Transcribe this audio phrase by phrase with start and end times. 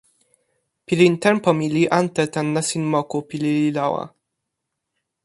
[0.85, 4.03] pilin tenpo mi li ante tan nasin moku pi lili lawa.